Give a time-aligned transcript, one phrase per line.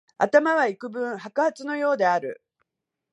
[0.17, 2.41] 頭はいくぶん白髪のようである